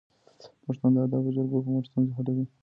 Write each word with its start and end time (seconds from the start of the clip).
پښتون 0.65 0.91
د 0.95 0.97
ادب 1.05 1.23
او 1.27 1.33
جرګو 1.35 1.63
په 1.63 1.69
مټ 1.73 1.85
ستونزې 1.89 2.11
حلوي. 2.17 2.45